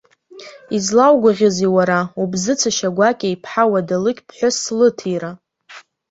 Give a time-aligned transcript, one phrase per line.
[0.75, 5.31] Излаугәаӷьызеи, уара, убзыцәашьа гәакьа иԥҳа уадалықь ԥҳәысс лыҭира!